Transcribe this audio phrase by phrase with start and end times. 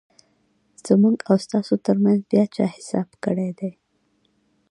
[0.87, 3.71] زموږ او ستاسو ترمنځ بیا چا حساب کړیدی؟